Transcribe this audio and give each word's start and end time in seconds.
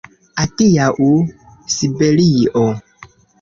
Adiaŭ, 0.43 1.09
Siberio!” 1.75 2.65